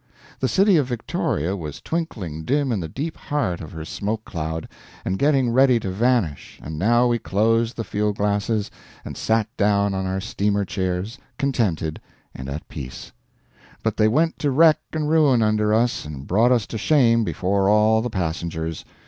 The 0.39 0.47
city 0.47 0.77
of 0.77 0.87
Victoria 0.87 1.55
was 1.55 1.79
twinkling 1.79 2.43
dim 2.43 2.71
in 2.71 2.79
the 2.79 2.87
deep 2.87 3.15
heart 3.15 3.61
of 3.61 3.71
her 3.73 3.85
smoke 3.85 4.25
cloud, 4.25 4.67
and 5.05 5.19
getting 5.19 5.51
ready 5.51 5.79
to 5.79 5.91
vanish 5.91 6.59
and 6.63 6.79
now 6.79 7.05
we 7.05 7.19
closed 7.19 7.75
the 7.77 7.83
field 7.83 8.17
glasses 8.17 8.71
and 9.05 9.15
sat 9.15 9.47
down 9.57 9.93
on 9.93 10.07
our 10.07 10.19
steamer 10.19 10.65
chairs 10.65 11.19
contented 11.37 12.01
and 12.33 12.49
at 12.49 12.67
peace. 12.67 13.11
But 13.83 13.97
they 13.97 14.07
went 14.07 14.39
to 14.39 14.49
wreck 14.49 14.79
and 14.91 15.07
ruin 15.07 15.43
under 15.43 15.71
us 15.71 16.03
and 16.03 16.25
brought 16.25 16.51
us 16.51 16.65
to 16.73 16.79
shame 16.79 17.23
before 17.23 17.69
all 17.69 18.01
the 18.01 18.09
passengers. 18.09 18.83